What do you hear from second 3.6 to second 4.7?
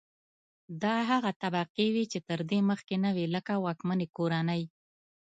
واکمنې کورنۍ.